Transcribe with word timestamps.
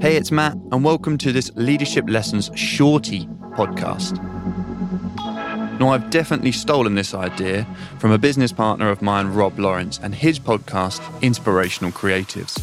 Hey, 0.00 0.16
it's 0.16 0.32
Matt, 0.32 0.54
and 0.72 0.82
welcome 0.82 1.18
to 1.18 1.30
this 1.30 1.50
Leadership 1.56 2.08
Lessons 2.08 2.50
Shorty 2.54 3.26
podcast. 3.52 4.16
Now, 5.78 5.90
I've 5.90 6.08
definitely 6.08 6.52
stolen 6.52 6.94
this 6.94 7.12
idea 7.12 7.66
from 7.98 8.10
a 8.10 8.16
business 8.16 8.50
partner 8.50 8.88
of 8.88 9.02
mine, 9.02 9.26
Rob 9.26 9.58
Lawrence, 9.58 10.00
and 10.02 10.14
his 10.14 10.38
podcast, 10.38 11.02
Inspirational 11.20 11.92
Creatives. 11.92 12.56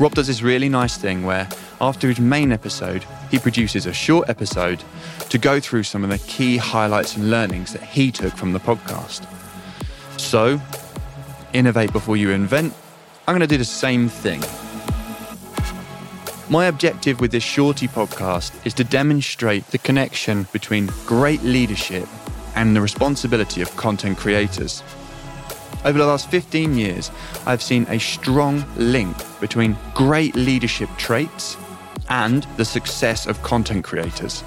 Rob 0.00 0.16
does 0.16 0.26
this 0.26 0.42
really 0.42 0.68
nice 0.68 0.96
thing 0.96 1.24
where, 1.24 1.48
after 1.80 2.08
his 2.08 2.18
main 2.18 2.50
episode, 2.50 3.04
he 3.30 3.38
produces 3.38 3.86
a 3.86 3.92
short 3.92 4.28
episode 4.28 4.82
to 5.28 5.38
go 5.38 5.60
through 5.60 5.84
some 5.84 6.02
of 6.02 6.10
the 6.10 6.18
key 6.18 6.56
highlights 6.56 7.16
and 7.16 7.30
learnings 7.30 7.72
that 7.72 7.82
he 7.84 8.10
took 8.10 8.34
from 8.34 8.52
the 8.52 8.60
podcast. 8.60 9.24
So, 10.18 10.60
innovate 11.52 11.92
before 11.92 12.16
you 12.16 12.30
invent. 12.30 12.74
I'm 13.28 13.36
going 13.36 13.40
to 13.40 13.46
do 13.46 13.56
the 13.56 13.64
same 13.64 14.08
thing. 14.08 14.42
My 16.50 16.64
objective 16.64 17.20
with 17.20 17.30
this 17.30 17.44
Shorty 17.44 17.86
podcast 17.86 18.54
is 18.64 18.72
to 18.74 18.84
demonstrate 18.84 19.66
the 19.66 19.76
connection 19.76 20.46
between 20.50 20.88
great 21.04 21.42
leadership 21.42 22.08
and 22.54 22.74
the 22.74 22.80
responsibility 22.80 23.60
of 23.60 23.76
content 23.76 24.16
creators. 24.16 24.82
Over 25.84 25.98
the 25.98 26.06
last 26.06 26.30
15 26.30 26.74
years, 26.74 27.10
I've 27.44 27.62
seen 27.62 27.84
a 27.90 28.00
strong 28.00 28.64
link 28.78 29.14
between 29.40 29.76
great 29.94 30.34
leadership 30.36 30.88
traits 30.96 31.58
and 32.08 32.44
the 32.56 32.64
success 32.64 33.26
of 33.26 33.42
content 33.42 33.84
creators. 33.84 34.42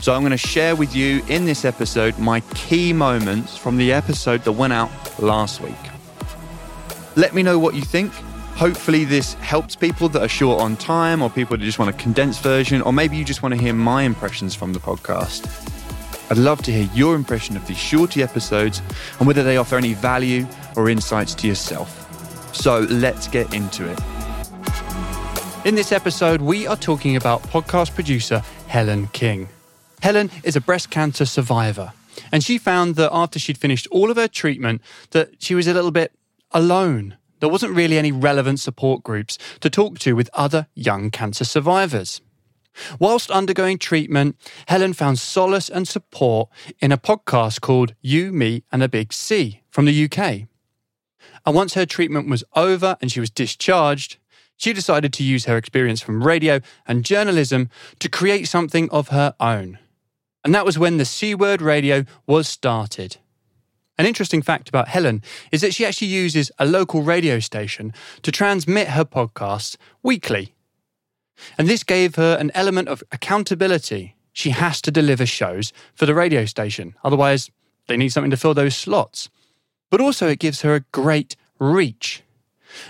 So, 0.00 0.14
I'm 0.14 0.22
going 0.22 0.30
to 0.30 0.38
share 0.38 0.76
with 0.76 0.96
you 0.96 1.22
in 1.28 1.44
this 1.44 1.66
episode 1.66 2.18
my 2.18 2.40
key 2.54 2.94
moments 2.94 3.54
from 3.54 3.76
the 3.76 3.92
episode 3.92 4.44
that 4.44 4.52
went 4.52 4.72
out 4.72 4.90
last 5.20 5.60
week. 5.60 5.74
Let 7.16 7.34
me 7.34 7.42
know 7.42 7.58
what 7.58 7.74
you 7.74 7.82
think 7.82 8.12
Hopefully, 8.58 9.04
this 9.04 9.34
helps 9.34 9.76
people 9.76 10.08
that 10.08 10.20
are 10.20 10.28
short 10.28 10.60
on 10.60 10.76
time 10.76 11.22
or 11.22 11.30
people 11.30 11.56
that 11.56 11.62
just 11.62 11.78
want 11.78 11.94
a 11.94 11.96
condensed 11.96 12.42
version, 12.42 12.82
or 12.82 12.92
maybe 12.92 13.16
you 13.16 13.24
just 13.24 13.40
want 13.40 13.54
to 13.54 13.60
hear 13.60 13.72
my 13.72 14.02
impressions 14.02 14.52
from 14.52 14.72
the 14.72 14.80
podcast. 14.80 15.46
I'd 16.28 16.38
love 16.38 16.60
to 16.62 16.72
hear 16.72 16.90
your 16.92 17.14
impression 17.14 17.56
of 17.56 17.64
these 17.68 17.78
shorty 17.78 18.20
episodes 18.20 18.82
and 19.20 19.28
whether 19.28 19.44
they 19.44 19.58
offer 19.58 19.76
any 19.76 19.94
value 19.94 20.44
or 20.74 20.88
insights 20.88 21.36
to 21.36 21.46
yourself. 21.46 22.52
So 22.52 22.80
let's 22.90 23.28
get 23.28 23.54
into 23.54 23.88
it. 23.88 24.00
In 25.64 25.76
this 25.76 25.92
episode, 25.92 26.40
we 26.40 26.66
are 26.66 26.76
talking 26.76 27.14
about 27.14 27.44
podcast 27.44 27.94
producer 27.94 28.42
Helen 28.66 29.06
King. 29.12 29.48
Helen 30.02 30.32
is 30.42 30.56
a 30.56 30.60
breast 30.60 30.90
cancer 30.90 31.26
survivor, 31.26 31.92
and 32.32 32.42
she 32.42 32.58
found 32.58 32.96
that 32.96 33.10
after 33.12 33.38
she'd 33.38 33.56
finished 33.56 33.86
all 33.92 34.10
of 34.10 34.16
her 34.16 34.26
treatment 34.26 34.82
that 35.12 35.40
she 35.40 35.54
was 35.54 35.68
a 35.68 35.74
little 35.74 35.92
bit 35.92 36.10
alone 36.50 37.17
there 37.40 37.48
wasn't 37.48 37.74
really 37.74 37.98
any 37.98 38.12
relevant 38.12 38.60
support 38.60 39.02
groups 39.02 39.38
to 39.60 39.70
talk 39.70 39.98
to 40.00 40.14
with 40.14 40.30
other 40.34 40.66
young 40.74 41.10
cancer 41.10 41.44
survivors. 41.44 42.20
Whilst 42.98 43.30
undergoing 43.30 43.78
treatment, 43.78 44.36
Helen 44.66 44.92
found 44.92 45.18
solace 45.18 45.68
and 45.68 45.86
support 45.86 46.48
in 46.80 46.92
a 46.92 46.98
podcast 46.98 47.60
called 47.60 47.94
You, 48.00 48.32
Me, 48.32 48.62
and 48.70 48.82
a 48.82 48.88
Big 48.88 49.12
C 49.12 49.62
from 49.70 49.84
the 49.84 50.04
UK. 50.04 50.48
And 51.44 51.54
once 51.54 51.74
her 51.74 51.86
treatment 51.86 52.28
was 52.28 52.44
over 52.54 52.96
and 53.00 53.10
she 53.10 53.20
was 53.20 53.30
discharged, 53.30 54.18
she 54.56 54.72
decided 54.72 55.12
to 55.14 55.24
use 55.24 55.44
her 55.44 55.56
experience 55.56 56.00
from 56.00 56.24
radio 56.24 56.60
and 56.86 57.04
journalism 57.04 57.68
to 58.00 58.08
create 58.08 58.48
something 58.48 58.90
of 58.90 59.08
her 59.08 59.34
own. 59.38 59.78
And 60.44 60.54
that 60.54 60.64
was 60.64 60.78
when 60.78 60.96
the 60.96 61.04
C 61.04 61.34
Word 61.34 61.62
Radio 61.62 62.04
was 62.26 62.48
started. 62.48 63.18
An 63.98 64.06
interesting 64.06 64.42
fact 64.42 64.68
about 64.68 64.88
Helen 64.88 65.22
is 65.50 65.60
that 65.60 65.74
she 65.74 65.84
actually 65.84 66.08
uses 66.08 66.52
a 66.58 66.64
local 66.64 67.02
radio 67.02 67.40
station 67.40 67.92
to 68.22 68.30
transmit 68.30 68.88
her 68.88 69.04
podcasts 69.04 69.76
weekly. 70.02 70.54
And 71.58 71.68
this 71.68 71.82
gave 71.82 72.14
her 72.14 72.36
an 72.38 72.52
element 72.54 72.88
of 72.88 73.02
accountability. 73.10 74.14
She 74.32 74.50
has 74.50 74.80
to 74.82 74.92
deliver 74.92 75.26
shows 75.26 75.72
for 75.94 76.06
the 76.06 76.14
radio 76.14 76.44
station, 76.44 76.94
otherwise, 77.02 77.50
they 77.88 77.96
need 77.96 78.10
something 78.10 78.30
to 78.30 78.36
fill 78.36 78.54
those 78.54 78.76
slots. 78.76 79.30
But 79.90 80.00
also, 80.00 80.28
it 80.28 80.38
gives 80.38 80.60
her 80.60 80.74
a 80.74 80.84
great 80.92 81.34
reach. 81.58 82.22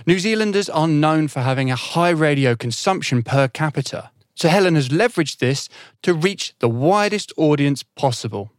New 0.06 0.18
Zealanders 0.18 0.68
are 0.68 0.88
known 0.88 1.28
for 1.28 1.40
having 1.40 1.70
a 1.70 1.76
high 1.76 2.10
radio 2.10 2.54
consumption 2.54 3.22
per 3.22 3.48
capita. 3.48 4.10
So 4.34 4.48
Helen 4.48 4.74
has 4.74 4.88
leveraged 4.88 5.38
this 5.38 5.68
to 6.02 6.12
reach 6.12 6.54
the 6.58 6.68
widest 6.68 7.32
audience 7.36 7.82
possible. 7.82 8.52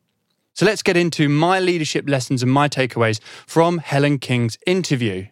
So 0.60 0.66
let's 0.66 0.84
get 0.84 0.98
into 0.98 1.30
my 1.30 1.62
leadership 1.62 2.10
lessons 2.10 2.44
and 2.44 2.52
my 2.52 2.68
takeaways 2.68 3.22
from 3.48 3.78
Helen 3.78 4.20
King's 4.20 4.58
interview. 4.68 5.28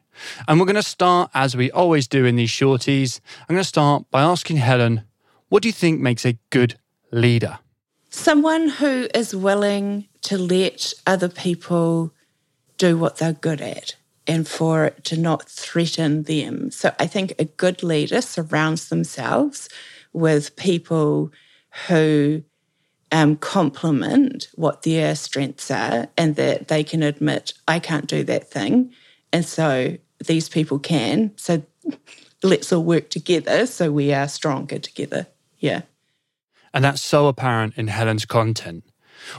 And 0.47 0.57
we're 0.57 0.65
going 0.65 0.77
to 0.77 0.81
start, 0.81 1.31
as 1.33 1.53
we 1.53 1.69
always 1.69 2.07
do 2.07 2.23
in 2.23 2.37
these 2.37 2.49
shorties, 2.49 3.19
I'm 3.41 3.55
going 3.55 3.59
to 3.59 3.67
start 3.67 4.09
by 4.09 4.21
asking 4.21 4.55
Helen, 4.55 5.03
what 5.49 5.63
do 5.63 5.67
you 5.67 5.73
think 5.73 5.99
makes 5.99 6.25
a 6.25 6.39
good 6.49 6.79
leader? 7.11 7.59
Someone 8.09 8.69
who 8.69 9.09
is 9.13 9.35
willing 9.35 10.07
to 10.21 10.37
let 10.37 10.93
other 11.05 11.27
people 11.27 12.13
do 12.77 12.97
what 12.97 13.17
they're 13.17 13.33
good 13.33 13.59
at 13.59 13.97
and 14.27 14.47
for 14.47 14.85
it 14.85 15.03
to 15.03 15.17
not 15.17 15.49
threaten 15.49 16.23
them. 16.23 16.71
So 16.71 16.95
I 17.01 17.07
think 17.07 17.33
a 17.37 17.43
good 17.43 17.83
leader 17.83 18.21
surrounds 18.21 18.87
themselves 18.87 19.67
with 20.13 20.55
people 20.55 21.33
who 21.89 22.43
um, 23.11 23.37
complement 23.37 24.49
what 24.55 24.83
their 24.83 25.15
strengths 25.15 25.71
are 25.71 26.07
and 26.17 26.35
that 26.35 26.67
they 26.67 26.83
can 26.83 27.03
admit, 27.03 27.53
I 27.67 27.79
can't 27.79 28.07
do 28.07 28.23
that 28.25 28.49
thing. 28.49 28.93
And 29.31 29.45
so 29.45 29.97
these 30.25 30.49
people 30.49 30.79
can. 30.79 31.31
So 31.37 31.63
let's 32.43 32.71
all 32.73 32.83
work 32.83 33.09
together 33.09 33.65
so 33.65 33.91
we 33.91 34.13
are 34.13 34.27
stronger 34.27 34.79
together. 34.79 35.27
Yeah. 35.59 35.81
And 36.73 36.83
that's 36.83 37.01
so 37.01 37.27
apparent 37.27 37.77
in 37.77 37.87
Helen's 37.87 38.25
content. 38.25 38.83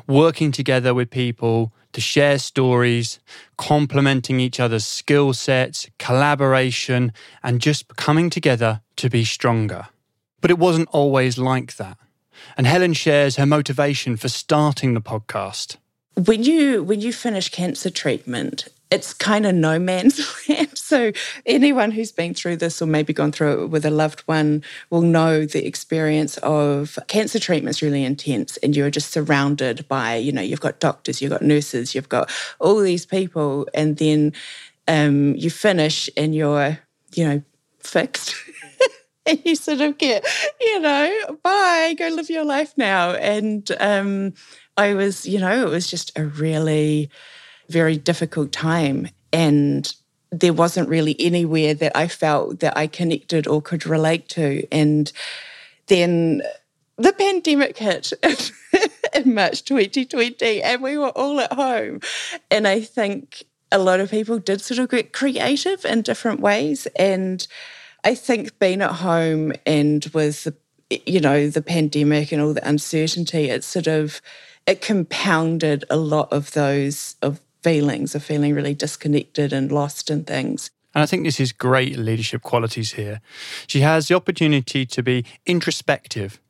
Working 0.07 0.51
together 0.51 0.93
with 0.93 1.11
people 1.11 1.73
to 1.93 2.01
share 2.01 2.39
stories, 2.39 3.21
complementing 3.57 4.41
each 4.41 4.61
other's 4.61 4.85
skill 4.85 5.33
sets, 5.33 5.89
collaboration, 5.99 7.13
and 7.43 7.61
just 7.61 7.97
coming 7.97 8.29
together 8.29 8.81
to 8.97 9.09
be 9.09 9.25
stronger. 9.25 9.87
But 10.41 10.51
it 10.51 10.59
wasn't 10.59 10.89
always 10.91 11.39
like 11.39 11.77
that 11.77 11.97
and 12.57 12.67
Helen 12.67 12.93
shares 12.93 13.37
her 13.37 13.47
motivation 13.47 14.17
for 14.17 14.29
starting 14.29 14.95
the 14.95 15.01
podcast. 15.01 15.77
When 16.15 16.43
you 16.43 16.83
when 16.83 17.01
you 17.01 17.13
finish 17.13 17.49
cancer 17.49 17.91
treatment, 17.91 18.69
it's 18.91 19.13
kind 19.13 19.47
of 19.47 19.55
no 19.55 19.79
man's 19.79 20.19
land. 20.49 20.77
So 20.77 21.13
anyone 21.45 21.91
who's 21.91 22.13
been 22.13 22.35
through 22.35 22.57
this 22.57 22.81
or 22.81 22.87
maybe 22.87 23.13
gone 23.13 23.33
through 23.33 23.65
it 23.65 23.67
with 23.69 23.85
a 23.85 23.91
loved 23.91 24.21
one 24.21 24.65
will 24.91 25.03
know 25.03 25.45
the 25.45 25.67
experience 25.67 26.39
of 26.39 26.99
cancer 27.09 27.39
treatment 27.39 27.77
is 27.77 27.83
really 27.83 28.05
intense 28.05 28.57
and 28.59 28.75
you're 28.75 28.91
just 28.91 29.13
surrounded 29.13 29.87
by, 29.89 30.17
you 30.17 30.33
know, 30.33 30.43
you've 30.43 30.61
got 30.61 30.81
doctors, 30.81 31.21
you've 31.21 31.31
got 31.31 31.43
nurses, 31.43 31.95
you've 31.95 32.09
got 32.09 32.31
all 32.59 32.81
these 32.81 33.05
people 33.05 33.69
and 33.75 33.99
then 33.99 34.33
um, 34.87 35.35
you 35.35 35.51
finish 35.51 36.09
and 36.17 36.35
you're, 36.35 36.79
you 37.15 37.29
know, 37.29 37.43
fixed. 37.81 38.35
and 39.29 39.41
you 39.45 39.55
sort 39.55 39.81
of 39.81 39.99
get, 39.99 40.27
you 40.61 40.81
know, 40.81 41.39
bye, 41.43 41.95
go 41.99 42.09
live 42.09 42.31
your 42.31 42.45
life 42.45 42.75
now. 42.77 43.13
And 43.13 43.71
um, 43.79 44.35
I 44.77 44.95
was, 44.95 45.27
you 45.27 45.39
know, 45.39 45.67
it 45.67 45.71
was 45.71 45.89
just 45.89 46.17
a 46.17 46.25
really 46.25 47.11
very 47.69 47.97
difficult 47.97 48.53
time. 48.53 49.09
And 49.33 49.93
there 50.31 50.53
wasn't 50.53 50.89
really 50.89 51.17
anywhere 51.19 51.75
that 51.75 51.97
I 51.97 52.09
felt 52.09 52.61
that 52.61 52.77
I 52.77 52.87
connected 52.87 53.47
or 53.47 53.63
could 53.63 53.87
relate 53.87 54.29
to. 54.31 54.67
And 54.73 55.13
then 55.87 56.43
the 56.97 57.13
pandemic 57.13 57.79
hit 57.79 58.13
in 59.15 59.35
March 59.35 59.65
2020, 59.65 60.63
and 60.63 60.83
we 60.83 60.99
were 60.99 61.11
all 61.11 61.41
at 61.41 61.53
home. 61.53 62.01
And 62.51 62.67
I 62.67 62.81
think 62.81 63.45
a 63.71 63.79
lot 63.79 64.01
of 64.01 64.11
people 64.11 64.39
did 64.39 64.61
sort 64.61 64.79
of 64.79 64.91
get 64.91 65.13
creative 65.13 65.85
in 65.85 66.03
different 66.03 66.41
ways. 66.41 66.87
And 66.97 67.47
I 68.09 68.15
think 68.15 68.59
being 68.59 68.81
at 68.81 68.93
home 68.93 69.53
and 69.67 70.03
with 70.15 70.45
the, 70.45 70.55
you 71.05 71.21
know 71.21 71.51
the 71.51 71.61
pandemic 71.61 72.33
and 72.33 72.41
all 72.41 72.55
the 72.55 72.67
uncertainty, 72.67 73.51
it 73.51 73.63
sort 73.65 73.87
of 73.87 74.23
it 74.67 74.81
compounded 74.81 75.85
a 75.91 75.99
lot 75.99 76.33
of 76.33 76.53
those 76.53 77.17
of 77.21 77.39
feelings 77.63 78.15
of 78.15 78.25
feeling 78.25 78.55
really 78.55 78.73
disconnected 78.73 79.53
and 79.53 79.71
lost 79.71 80.09
and 80.09 80.27
things. 80.27 80.71
And 80.95 81.03
I 81.03 81.07
think 81.07 81.25
this 81.25 81.39
is 81.39 81.53
great 81.53 81.99
leadership 81.99 82.41
qualities 82.41 82.93
here. 82.93 83.21
She 83.67 83.81
has 83.81 84.09
the 84.09 84.15
opportunity 84.15 84.87
to 84.87 85.03
be 85.03 85.27
introspective. 85.45 86.41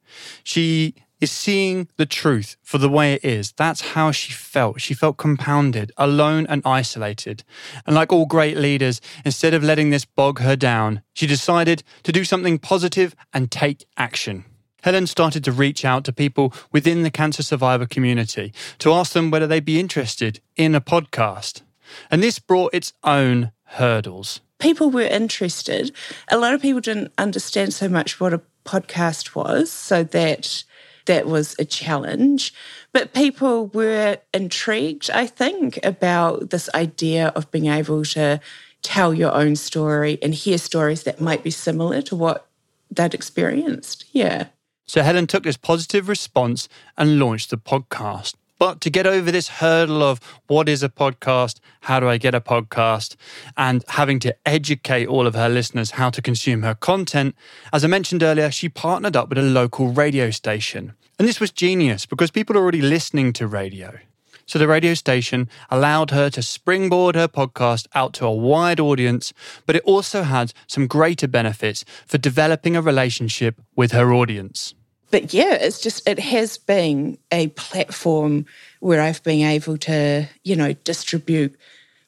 She 0.45 0.95
is 1.21 1.31
seeing 1.31 1.89
the 1.97 2.07
truth 2.07 2.57
for 2.63 2.79
the 2.79 2.89
way 2.89 3.15
it 3.15 3.25
is. 3.25 3.53
That's 3.53 3.81
how 3.81 4.11
she 4.11 4.33
felt. 4.33 4.81
She 4.81 4.95
felt 4.95 5.17
compounded, 5.17 5.93
alone, 5.97 6.47
and 6.49 6.63
isolated. 6.65 7.45
And 7.87 7.95
like 7.95 8.13
all 8.13 8.27
great 8.27 8.57
leaders, 8.57 9.01
instead 9.25 9.55
of 9.55 9.63
letting 9.63 9.91
this 9.91 10.05
bog 10.05 10.41
her 10.41 10.57
down, 10.57 11.03
she 11.13 11.27
decided 11.27 11.83
to 12.05 12.13
do 12.13 12.25
something 12.25 12.59
positive 12.59 13.15
and 13.33 13.51
take 13.51 13.87
action. 13.97 14.45
Helen 14.83 15.07
started 15.07 15.43
to 15.45 15.53
reach 15.53 15.85
out 15.85 16.05
to 16.05 16.13
people 16.13 16.55
within 16.71 17.03
the 17.03 17.11
cancer 17.11 17.43
survivor 17.43 17.87
community 17.87 18.53
to 18.79 18.93
ask 18.93 19.13
them 19.13 19.31
whether 19.31 19.47
they'd 19.47 19.65
be 19.65 19.81
interested 19.81 20.41
in 20.57 20.75
a 20.75 20.81
podcast. 20.81 21.63
And 22.11 22.23
this 22.23 22.39
brought 22.39 22.75
its 22.75 22.93
own 23.03 23.51
hurdles? 23.65 24.41
People 24.59 24.91
were 24.91 25.03
interested. 25.03 25.93
A 26.31 26.39
lot 26.39 26.55
of 26.55 26.63
people 26.63 26.81
didn't 26.81 27.13
understand 27.19 27.75
so 27.75 27.89
much 27.89 28.19
what 28.19 28.33
a 28.33 28.43
podcast 28.65 29.35
was, 29.35 29.71
so 29.71 30.03
that 30.05 30.65
that 31.09 31.27
was 31.27 31.57
a 31.59 31.65
challenge. 31.65 32.55
But 32.93 33.13
people 33.13 33.67
were 33.67 34.19
intrigued, 34.33 35.11
I 35.11 35.27
think, 35.27 35.79
about 35.85 36.51
this 36.51 36.71
idea 36.75 37.29
of 37.35 37.51
being 37.51 37.67
able 37.67 38.05
to 38.05 38.41
tell 38.83 39.13
your 39.13 39.35
own 39.35 39.57
story 39.57 40.19
and 40.23 40.33
hear 40.33 40.57
stories 40.57 41.03
that 41.03 41.21
might 41.21 41.43
be 41.43 41.51
similar 41.51 42.01
to 42.03 42.17
what 42.17 42.47
they'd 42.91 43.13
experienced. 43.13 44.05
Yeah. 44.13 44.47
So 44.87 45.03
Helen 45.03 45.27
took 45.27 45.43
this 45.43 45.57
positive 45.57 46.09
response 46.09 46.69
and 46.97 47.19
launched 47.19 47.51
the 47.51 47.59
podcast. 47.59 48.35
But 48.59 48.81
to 48.81 48.91
get 48.91 49.07
over 49.07 49.31
this 49.31 49.49
hurdle 49.49 50.03
of 50.03 50.21
what 50.49 50.69
is 50.69 50.83
a 50.83 50.89
podcast, 50.89 51.61
how 51.83 52.01
do 52.01 52.09
I 52.09 52.19
get 52.19 52.35
a 52.35 52.41
podcast, 52.41 53.15
and 53.57 53.85
having 53.89 54.19
to 54.21 54.35
educate 54.45 55.07
all 55.07 55.29
of 55.29 55.35
her 55.35 55.49
listeners 55.49 55.93
how 55.93 56.11
to 56.11 56.21
consume 56.21 56.63
her 56.63 56.75
content, 56.75 57.37
as 57.73 57.85
I 57.85 57.89
mentioned 57.89 58.23
earlier, 58.23 58.51
she 58.51 58.69
partnered 58.69 59.15
up 59.15 59.29
with 59.29 59.39
a 59.39 59.43
local 59.43 59.93
radio 59.93 60.31
station. 60.31 60.95
And 61.19 61.27
this 61.27 61.41
was 61.41 61.51
genius 61.51 62.07
because 62.07 62.31
people 62.31 62.57
are 62.57 62.61
already 62.61 62.83
listening 62.83 63.33
to 63.35 63.47
radio. 63.47 63.99
So 64.47 64.59
the 64.59 64.69
radio 64.69 64.95
station 64.95 65.49
allowed 65.69 66.11
her 66.11 66.31
to 66.31 66.43
springboard 66.43 67.17
her 67.17 67.29
podcast 67.29 67.87
out 67.95 68.15
to 68.15 68.27
a 68.27 68.33
wide 68.33 68.81
audience, 68.81 69.35
but 69.67 69.77
it 69.77 69.83
also 69.83 70.23
had 70.23 70.55
some 70.67 70.87
greater 70.87 71.29
benefits 71.29 71.85
for 72.07 72.17
developing 72.17 72.75
a 72.75 72.81
relationship 72.81 73.61
with 73.77 73.93
her 73.93 74.13
audience. 74.13 74.75
But 75.11 75.35
yeah, 75.35 75.55
it's 75.55 75.81
just, 75.81 76.09
it 76.09 76.19
has 76.19 76.57
been 76.57 77.19
a 77.33 77.49
platform 77.49 78.47
where 78.81 79.03
I've 79.03 79.23
been 79.23 79.47
able 79.47 79.77
to, 79.79 80.29
you 80.45 80.57
know, 80.57 80.73
distribute 80.73 81.55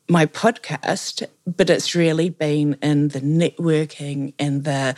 my 0.08 0.24
podcast, 0.26 1.26
but 1.46 1.68
it's 1.68 1.94
really 1.94 2.30
been 2.30 2.76
in 2.80 3.08
the 3.08 3.20
networking 3.20 4.34
and 4.38 4.64
the 4.64 4.96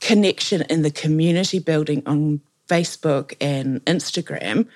connection 0.00 0.62
and 0.62 0.84
the 0.84 0.90
community 0.90 1.58
building 1.58 2.02
on 2.06 2.40
Facebook 2.68 3.34
and 3.40 3.84
Instagram 3.84 4.66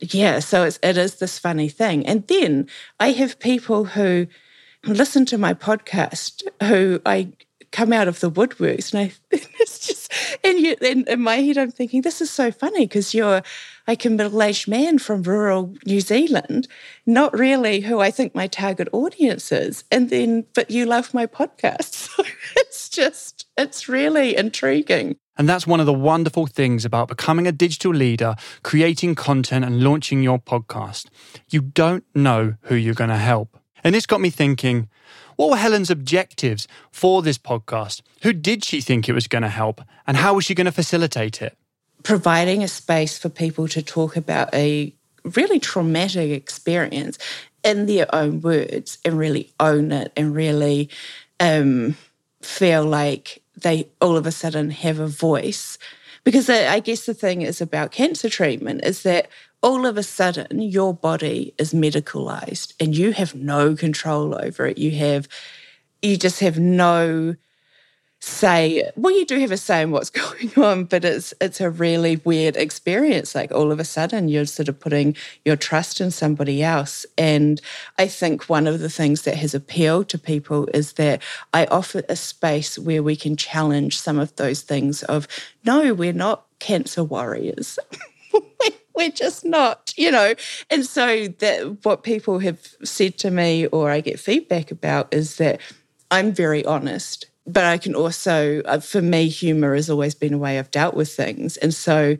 yeah, 0.00 0.38
so 0.38 0.64
it's, 0.64 0.78
it 0.82 0.96
is 0.96 1.16
this 1.16 1.38
funny 1.38 1.68
thing. 1.68 2.06
And 2.06 2.26
then 2.28 2.68
I 3.00 3.12
have 3.12 3.38
people 3.38 3.84
who 3.84 4.26
listen 4.84 5.26
to 5.26 5.38
my 5.38 5.54
podcast 5.54 6.42
who 6.62 7.00
I 7.04 7.32
come 7.70 7.92
out 7.92 8.08
of 8.08 8.20
the 8.20 8.30
woodworks 8.30 8.94
and 8.94 9.10
I 9.10 9.12
it's 9.30 9.86
just 9.86 10.10
and 10.42 10.58
you 10.58 10.74
in, 10.80 11.06
in 11.06 11.20
my 11.20 11.36
head 11.36 11.58
I'm 11.58 11.70
thinking 11.70 12.00
this 12.00 12.22
is 12.22 12.30
so 12.30 12.50
funny 12.50 12.86
because 12.86 13.12
you're 13.12 13.42
like 13.86 14.04
a 14.06 14.10
middle-aged 14.10 14.68
man 14.68 14.98
from 14.98 15.22
rural 15.22 15.74
New 15.84 16.00
Zealand, 16.00 16.68
not 17.04 17.36
really 17.36 17.80
who 17.80 18.00
I 18.00 18.10
think 18.10 18.34
my 18.34 18.46
target 18.46 18.88
audience 18.92 19.50
is. 19.50 19.84
And 19.90 20.10
then 20.10 20.46
but 20.54 20.70
you 20.70 20.86
love 20.86 21.12
my 21.12 21.26
podcast. 21.26 22.08
So 22.18 22.24
it's 22.56 22.88
just 22.88 23.46
it's 23.58 23.88
really 23.88 24.36
intriguing. 24.36 25.16
And 25.36 25.48
that's 25.48 25.66
one 25.66 25.80
of 25.80 25.86
the 25.86 25.92
wonderful 25.92 26.46
things 26.46 26.84
about 26.84 27.08
becoming 27.08 27.46
a 27.46 27.52
digital 27.52 27.92
leader, 27.92 28.34
creating 28.62 29.14
content 29.14 29.64
and 29.64 29.82
launching 29.82 30.22
your 30.22 30.38
podcast. 30.38 31.06
You 31.50 31.60
don't 31.60 32.04
know 32.14 32.54
who 32.62 32.74
you're 32.74 32.94
going 32.94 33.10
to 33.10 33.16
help. 33.16 33.58
And 33.84 33.94
this 33.94 34.06
got 34.06 34.20
me 34.20 34.30
thinking, 34.30 34.88
what 35.36 35.50
were 35.50 35.56
Helen's 35.56 35.90
objectives 35.90 36.66
for 36.90 37.22
this 37.22 37.38
podcast? 37.38 38.02
Who 38.22 38.32
did 38.32 38.64
she 38.64 38.80
think 38.80 39.08
it 39.08 39.12
was 39.12 39.28
going 39.28 39.42
to 39.42 39.48
help? 39.48 39.80
And 40.06 40.16
how 40.16 40.34
was 40.34 40.44
she 40.44 40.54
going 40.54 40.64
to 40.64 40.72
facilitate 40.72 41.40
it? 41.40 41.56
Providing 42.02 42.64
a 42.64 42.68
space 42.68 43.18
for 43.18 43.28
people 43.28 43.68
to 43.68 43.82
talk 43.82 44.16
about 44.16 44.52
a 44.52 44.92
really 45.36 45.60
traumatic 45.60 46.30
experience 46.30 47.18
in 47.62 47.86
their 47.86 48.12
own 48.14 48.40
words 48.40 48.98
and 49.04 49.18
really 49.18 49.52
own 49.60 49.92
it 49.92 50.12
and 50.16 50.34
really 50.34 50.90
um, 51.38 51.96
feel 52.42 52.84
like 52.84 53.42
they 53.62 53.88
all 54.00 54.16
of 54.16 54.26
a 54.26 54.32
sudden 54.32 54.70
have 54.70 54.98
a 54.98 55.06
voice. 55.06 55.78
Because 56.24 56.50
I 56.50 56.80
guess 56.80 57.06
the 57.06 57.14
thing 57.14 57.42
is 57.42 57.60
about 57.60 57.92
cancer 57.92 58.28
treatment 58.28 58.84
is 58.84 59.02
that 59.02 59.28
all 59.62 59.86
of 59.86 59.96
a 59.96 60.02
sudden 60.02 60.60
your 60.60 60.94
body 60.94 61.54
is 61.58 61.72
medicalized 61.72 62.74
and 62.78 62.96
you 62.96 63.12
have 63.12 63.34
no 63.34 63.74
control 63.74 64.36
over 64.40 64.66
it. 64.66 64.78
You 64.78 64.92
have, 64.92 65.28
you 66.02 66.16
just 66.16 66.40
have 66.40 66.58
no 66.58 67.34
say 68.20 68.90
well 68.96 69.16
you 69.16 69.24
do 69.24 69.38
have 69.38 69.52
a 69.52 69.56
say 69.56 69.82
in 69.82 69.92
what's 69.92 70.10
going 70.22 70.52
on 70.56 70.84
but 70.84 71.04
it's 71.04 71.32
it's 71.40 71.60
a 71.60 71.70
really 71.70 72.16
weird 72.24 72.56
experience. 72.56 73.34
Like 73.34 73.52
all 73.52 73.70
of 73.70 73.78
a 73.78 73.84
sudden 73.84 74.28
you're 74.28 74.46
sort 74.46 74.68
of 74.68 74.80
putting 74.80 75.16
your 75.44 75.56
trust 75.56 76.00
in 76.00 76.10
somebody 76.10 76.62
else. 76.62 77.06
And 77.16 77.60
i 77.98 78.06
think 78.06 78.48
one 78.48 78.66
of 78.66 78.80
the 78.80 78.90
things 78.90 79.22
that 79.22 79.36
has 79.36 79.54
appealed 79.54 80.08
to 80.08 80.18
people 80.18 80.68
is 80.74 80.94
that 80.94 81.22
i 81.52 81.64
offer 81.66 82.02
a 82.08 82.16
space 82.16 82.78
where 82.78 83.02
we 83.02 83.16
can 83.16 83.36
challenge 83.36 83.98
some 83.98 84.18
of 84.18 84.34
those 84.36 84.62
things 84.62 85.02
of 85.04 85.28
no 85.64 85.94
we're 85.94 86.12
not 86.12 86.44
cancer 86.58 87.04
warriors. 87.04 87.78
We're 88.94 89.10
just 89.10 89.44
not, 89.44 89.94
you 89.96 90.10
know. 90.10 90.34
And 90.70 90.84
so 90.84 91.28
that 91.28 91.84
what 91.84 92.02
people 92.02 92.40
have 92.40 92.58
said 92.82 93.16
to 93.18 93.30
me 93.30 93.66
or 93.68 93.90
I 93.90 94.00
get 94.00 94.18
feedback 94.18 94.72
about 94.72 95.14
is 95.14 95.36
that 95.36 95.60
I'm 96.10 96.32
very 96.32 96.64
honest 96.64 97.26
but 97.48 97.64
I 97.64 97.78
can 97.78 97.94
also, 97.94 98.60
uh, 98.66 98.78
for 98.78 99.00
me, 99.00 99.28
humor 99.28 99.74
has 99.74 99.88
always 99.88 100.14
been 100.14 100.34
a 100.34 100.38
way 100.38 100.58
I've 100.58 100.70
dealt 100.70 100.94
with 100.94 101.10
things. 101.10 101.56
And 101.56 101.72
so 101.72 102.18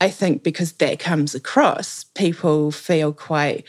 I 0.00 0.10
think 0.10 0.42
because 0.42 0.72
that 0.72 0.98
comes 0.98 1.34
across, 1.34 2.04
people 2.04 2.70
feel 2.70 3.14
quite 3.14 3.64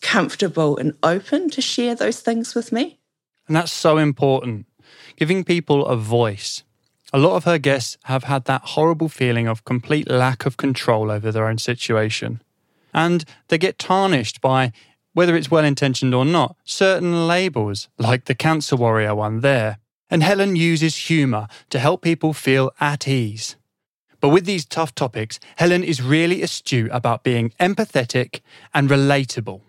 comfortable 0.00 0.76
and 0.76 0.94
open 1.04 1.48
to 1.50 1.62
share 1.62 1.94
those 1.94 2.20
things 2.20 2.56
with 2.56 2.72
me. 2.72 2.98
And 3.46 3.56
that's 3.56 3.72
so 3.72 3.98
important. 3.98 4.66
Giving 5.14 5.44
people 5.44 5.86
a 5.86 5.96
voice. 5.96 6.64
A 7.12 7.18
lot 7.18 7.36
of 7.36 7.44
her 7.44 7.58
guests 7.58 7.96
have 8.04 8.24
had 8.24 8.46
that 8.46 8.62
horrible 8.62 9.08
feeling 9.08 9.46
of 9.46 9.64
complete 9.64 10.10
lack 10.10 10.44
of 10.44 10.56
control 10.56 11.10
over 11.10 11.30
their 11.30 11.46
own 11.46 11.58
situation. 11.58 12.42
And 12.92 13.24
they 13.46 13.58
get 13.58 13.78
tarnished 13.78 14.40
by, 14.40 14.72
whether 15.12 15.36
it's 15.36 15.50
well 15.50 15.64
intentioned 15.64 16.14
or 16.14 16.24
not, 16.24 16.56
certain 16.64 17.28
labels, 17.28 17.88
like 17.96 18.24
the 18.24 18.34
cancer 18.34 18.76
warrior 18.76 19.14
one 19.14 19.40
there 19.40 19.78
and 20.12 20.22
Helen 20.22 20.56
uses 20.56 21.08
humour 21.08 21.48
to 21.70 21.78
help 21.78 22.02
people 22.02 22.34
feel 22.34 22.70
at 22.78 23.08
ease. 23.08 23.56
But 24.20 24.28
with 24.28 24.44
these 24.44 24.66
tough 24.66 24.94
topics, 24.94 25.40
Helen 25.56 25.82
is 25.82 26.02
really 26.02 26.42
astute 26.42 26.90
about 26.92 27.24
being 27.24 27.54
empathetic 27.58 28.42
and 28.74 28.90
relatable, 28.90 29.62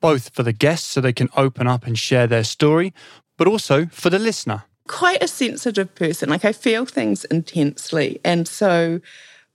both 0.00 0.30
for 0.30 0.42
the 0.42 0.54
guests 0.54 0.88
so 0.88 1.02
they 1.02 1.12
can 1.12 1.28
open 1.36 1.66
up 1.66 1.86
and 1.86 1.98
share 1.98 2.26
their 2.26 2.42
story, 2.42 2.94
but 3.36 3.46
also 3.46 3.84
for 3.92 4.08
the 4.08 4.18
listener. 4.18 4.64
Quite 4.88 5.22
a 5.22 5.28
sensitive 5.28 5.94
person. 5.94 6.30
Like 6.30 6.46
I 6.46 6.52
feel 6.52 6.86
things 6.86 7.26
intensely. 7.26 8.18
And 8.24 8.48
so 8.48 8.98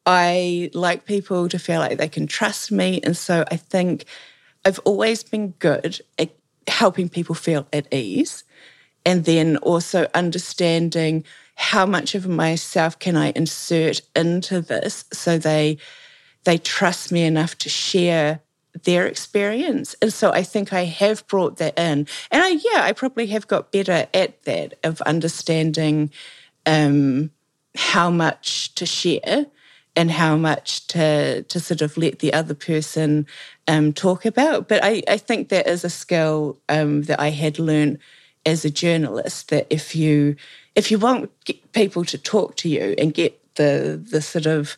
I 0.05 0.69
like 0.75 1.05
people 1.05 1.49
to 1.49 1.57
feel 1.57 1.79
like 1.79 1.97
they 1.97 2.09
can 2.09 2.27
trust 2.27 2.71
me. 2.71 3.01
And 3.03 3.17
so 3.17 3.43
I 3.51 3.57
think 3.57 4.05
I've 4.63 4.79
always 4.85 5.23
been 5.23 5.55
good 5.57 5.99
at 6.19 6.29
helping 6.67 7.09
people 7.09 7.33
feel 7.33 7.67
at 7.73 7.91
ease 7.91 8.43
and 9.07 9.23
then 9.23 9.55
also 9.57 10.05
understanding 10.13 11.23
how 11.55 11.85
much 11.85 12.13
of 12.13 12.27
myself 12.27 12.99
can 12.99 13.15
I 13.15 13.31
insert 13.37 14.01
into 14.15 14.59
this 14.59 15.05
so 15.13 15.37
they 15.37 15.77
they 16.43 16.57
trust 16.57 17.11
me 17.11 17.23
enough 17.23 17.57
to 17.59 17.69
share 17.69 18.41
their 18.83 19.07
experience. 19.07 19.95
And 20.01 20.13
so 20.13 20.31
I 20.31 20.43
think 20.43 20.71
I 20.71 20.83
have 20.85 21.25
brought 21.27 21.57
that 21.57 21.79
in. 21.79 22.05
And 22.31 22.43
I 22.43 22.49
yeah, 22.49 22.81
I 22.83 22.91
probably 22.91 23.27
have 23.27 23.47
got 23.47 23.71
better 23.71 24.07
at 24.13 24.43
that 24.43 24.77
of 24.83 25.01
understanding 25.01 26.11
um, 26.65 27.31
how 27.75 28.11
much 28.11 28.75
to 28.75 28.85
share 28.85 29.45
and 29.95 30.11
how 30.11 30.35
much 30.35 30.85
to 30.87 31.43
to 31.43 31.59
sort 31.61 31.81
of 31.81 31.97
let 31.97 32.19
the 32.19 32.33
other 32.33 32.53
person 32.53 33.25
um, 33.69 33.93
talk 33.93 34.25
about. 34.25 34.67
But 34.67 34.83
I, 34.83 35.01
I 35.07 35.17
think 35.17 35.47
that 35.47 35.65
is 35.65 35.85
a 35.85 35.89
skill 35.89 36.59
um, 36.67 37.03
that 37.03 37.21
I 37.21 37.29
had 37.29 37.57
learned 37.57 37.99
as 38.47 38.65
a 38.65 38.69
journalist 38.71 39.49
that 39.49 39.67
if 39.69 39.95
you 39.95 40.35
if 40.73 40.89
you 40.89 40.97
want 40.97 41.29
people 41.73 42.05
to 42.05 42.17
talk 42.17 42.55
to 42.55 42.69
you 42.69 42.95
and 42.97 43.13
get 43.13 43.39
the 43.55 44.01
the 44.11 44.21
sort 44.21 44.47
of 44.47 44.77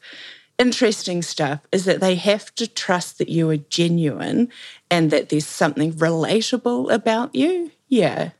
interesting 0.57 1.21
stuff 1.21 1.59
is 1.71 1.85
that 1.85 2.01
they 2.01 2.15
have 2.15 2.53
to 2.55 2.67
trust 2.67 3.17
that 3.17 3.29
you 3.29 3.49
are 3.49 3.57
genuine 3.57 4.49
and 4.91 5.11
that 5.11 5.29
there's 5.29 5.45
something 5.45 5.93
relatable 5.93 6.91
about 6.91 7.33
you. 7.33 7.71
Yeah. 7.87 8.31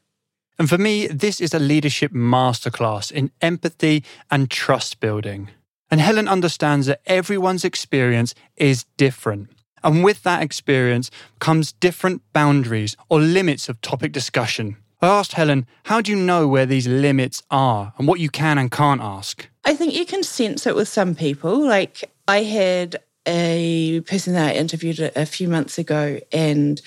And 0.57 0.67
for 0.67 0.77
me, 0.77 1.07
this 1.07 1.39
is 1.39 1.53
a 1.53 1.59
leadership 1.59 2.12
masterclass 2.12 3.09
in 3.12 3.31
empathy 3.39 4.03
and 4.29 4.51
trust 4.51 5.00
building. 5.00 5.50
And 5.89 6.01
Helen 6.01 6.27
understands 6.27 6.88
that 6.88 7.01
everyone's 7.05 7.63
experience 7.63 8.36
is 8.57 8.86
different. 8.98 9.50
And 9.81 10.03
with 10.03 10.24
that 10.24 10.43
experience 10.43 11.09
comes 11.39 11.71
different 11.71 12.21
boundaries 12.33 12.98
or 13.07 13.21
limits 13.21 13.69
of 13.69 13.79
topic 13.79 14.12
discussion. 14.12 14.75
I 15.01 15.07
asked 15.07 15.33
Helen, 15.33 15.65
how 15.83 16.01
do 16.01 16.11
you 16.11 16.17
know 16.17 16.47
where 16.47 16.65
these 16.65 16.87
limits 16.87 17.41
are 17.49 17.93
and 17.97 18.07
what 18.07 18.19
you 18.19 18.29
can 18.29 18.57
and 18.57 18.69
can't 18.69 19.01
ask? 19.01 19.47
I 19.63 19.73
think 19.73 19.93
you 19.93 20.05
can 20.05 20.23
sense 20.23 20.67
it 20.67 20.75
with 20.75 20.89
some 20.89 21.15
people. 21.15 21.65
Like 21.65 22.11
I 22.27 22.43
had 22.43 22.97
a 23.25 24.01
person 24.01 24.33
that 24.33 24.55
I 24.55 24.57
interviewed 24.57 24.99
a, 24.99 25.25
few 25.25 25.47
months 25.47 25.77
ago, 25.77 26.19
and 26.31 26.81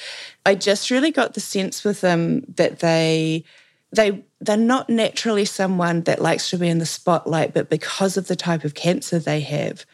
I 0.45 0.57
just 0.57 0.91
really 0.91 1.11
got 1.11 1.35
the 1.35 1.41
sense 1.41 1.85
with 1.85 2.01
them 2.01 2.43
that 2.57 2.81
they 2.81 3.45
they 3.93 4.25
they're 4.41 4.57
not 4.57 4.91
naturally 4.91 5.45
someone 5.45 6.03
that 6.03 6.21
likes 6.21 6.51
to 6.51 6.59
be 6.59 6.69
in 6.69 6.79
the 6.79 6.87
spotlight, 6.87 7.55
but 7.55 7.71
because 7.71 8.17
of 8.17 8.27
the 8.27 8.37
type 8.37 8.65
of 8.65 8.75
cancer 8.75 9.19
they 9.19 9.41
have, 9.41 9.87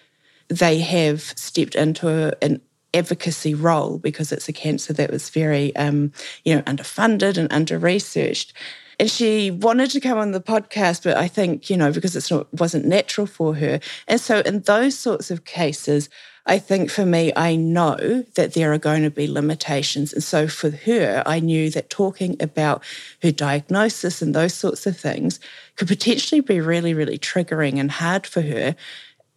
they 0.48 0.78
have 0.78 1.20
stepped 1.20 1.74
into 1.74 2.08
a, 2.08 2.32
an 2.40 2.60
advocacy 2.94 3.54
role 3.54 3.98
because 3.98 4.32
it's 4.32 4.48
a 4.48 4.52
cancer 4.52 4.92
that 4.92 5.10
was 5.10 5.30
very, 5.30 5.74
um, 5.76 6.12
you 6.44 6.54
know, 6.54 6.62
underfunded 6.62 7.36
and 7.36 7.52
under 7.52 7.78
researched. 7.78 8.52
And 9.00 9.10
she 9.10 9.50
wanted 9.50 9.90
to 9.90 10.00
come 10.00 10.18
on 10.18 10.32
the 10.32 10.40
podcast, 10.40 11.04
but 11.04 11.16
I 11.16 11.28
think, 11.28 11.70
you 11.70 11.76
know, 11.76 11.92
because 11.92 12.16
it's 12.16 12.30
not 12.30 12.52
wasn't 12.52 12.84
natural 12.84 13.26
for 13.26 13.54
her. 13.54 13.78
And 14.08 14.20
so 14.20 14.40
in 14.40 14.62
those 14.62 14.98
sorts 14.98 15.30
of 15.30 15.44
cases, 15.44 16.08
I 16.46 16.58
think 16.58 16.90
for 16.90 17.04
me, 17.04 17.30
I 17.36 17.56
know 17.56 18.24
that 18.34 18.54
there 18.54 18.72
are 18.72 18.78
going 18.78 19.02
to 19.02 19.10
be 19.10 19.28
limitations. 19.28 20.14
And 20.14 20.24
so 20.24 20.48
for 20.48 20.70
her, 20.70 21.22
I 21.26 21.40
knew 21.40 21.70
that 21.70 21.90
talking 21.90 22.36
about 22.40 22.82
her 23.22 23.30
diagnosis 23.30 24.22
and 24.22 24.34
those 24.34 24.54
sorts 24.54 24.86
of 24.86 24.96
things 24.96 25.40
could 25.76 25.88
potentially 25.88 26.40
be 26.40 26.60
really, 26.60 26.94
really 26.94 27.18
triggering 27.18 27.78
and 27.78 27.90
hard 27.90 28.26
for 28.26 28.40
her. 28.40 28.74